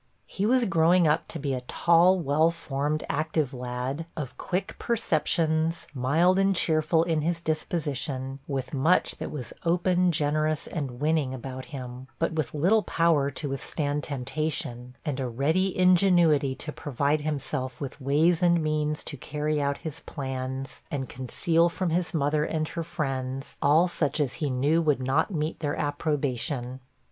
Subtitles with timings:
[0.25, 5.85] He was growing up to be a tall, well formed, active lad, of quick perceptions,
[5.93, 11.65] mild and cheerful in his disposition, with much that was open, generous and winning about
[11.65, 17.79] him, but with little power to withstand temptation, and a ready ingenuity to provide himself
[17.79, 22.69] with ways and means to carry out his plans, and conceal from his mother and
[22.69, 26.79] her friends, all such as he knew would not meet their approbation.